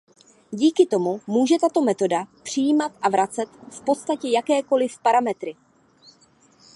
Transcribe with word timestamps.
Díky 0.51 0.85
tomu 0.85 1.21
může 1.27 1.55
tato 1.61 1.81
metoda 1.81 2.25
přijímat 2.43 2.91
a 3.01 3.09
vracet 3.09 3.49
v 3.71 3.81
podstatě 3.81 4.27
jakékoliv 4.27 4.99
parametry. 4.99 5.55